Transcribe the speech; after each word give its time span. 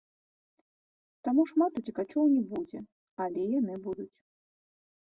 Таму 1.27 1.41
шмат 1.53 1.71
уцекачоў 1.83 2.25
не 2.35 2.43
будзе, 2.55 2.79
але 3.29 3.39
яны 3.59 3.73
будуць. 3.87 4.15